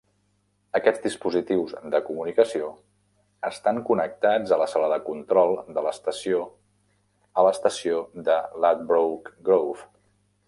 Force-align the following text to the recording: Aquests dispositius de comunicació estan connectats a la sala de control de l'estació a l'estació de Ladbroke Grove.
Aquests 0.77 1.01
dispositius 1.07 1.73
de 1.95 1.99
comunicació 2.05 2.69
estan 3.49 3.81
connectats 3.89 4.53
a 4.55 4.59
la 4.61 4.67
sala 4.71 4.89
de 4.93 4.97
control 5.11 5.53
de 5.77 5.83
l'estació 5.89 6.39
a 7.43 7.43
l'estació 7.49 7.99
de 8.31 8.39
Ladbroke 8.65 9.35
Grove. 9.51 9.87